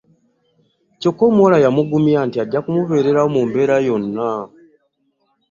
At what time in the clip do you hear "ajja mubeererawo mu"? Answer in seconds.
2.43-3.41